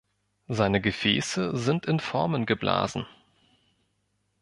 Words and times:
Seine 0.47 0.81
Gefäße 0.81 1.55
sind 1.55 1.85
in 1.85 1.99
Formen 1.99 2.47
geblasen. 2.47 3.05